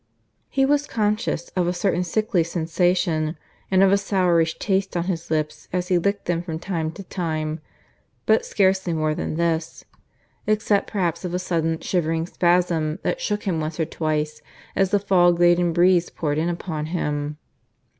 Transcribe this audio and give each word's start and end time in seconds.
He 0.49 0.65
was 0.65 0.87
conscious 0.87 1.49
of 1.49 1.67
a 1.67 1.73
certain 1.73 2.03
sickly 2.03 2.43
sensation, 2.43 3.37
and 3.69 3.83
of 3.83 3.91
a 3.91 3.99
sourish 3.99 4.57
taste 4.57 4.97
on 4.97 5.03
his 5.03 5.29
lips, 5.29 5.67
as 5.71 5.89
he 5.89 5.99
licked 5.99 6.25
them 6.25 6.41
from 6.41 6.57
time 6.57 6.91
to 6.93 7.03
time; 7.03 7.59
but 8.25 8.43
scarcely 8.43 8.93
more 8.93 9.13
than 9.13 9.35
this, 9.35 9.85
except 10.47 10.89
perhaps 10.89 11.23
of 11.23 11.35
a 11.35 11.37
sudden 11.37 11.79
shivering 11.81 12.25
spasm 12.25 12.97
that 13.03 13.21
shook 13.21 13.43
him 13.43 13.59
once 13.59 13.79
or 13.79 13.85
twice 13.85 14.41
as 14.75 14.89
the 14.89 14.97
fog 14.97 15.39
laden 15.39 15.71
breeze 15.71 16.09
poured 16.09 16.39
in 16.39 16.49
upon 16.49 16.87
him. 16.87 17.37